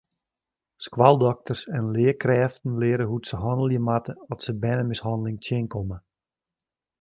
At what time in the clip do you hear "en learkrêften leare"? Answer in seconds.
1.79-3.05